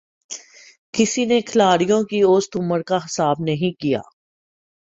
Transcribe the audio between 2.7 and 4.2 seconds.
کا حساب نہیں کِیا